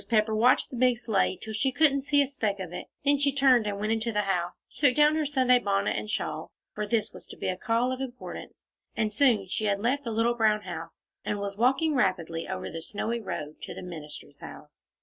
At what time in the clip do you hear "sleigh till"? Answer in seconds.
0.97-1.53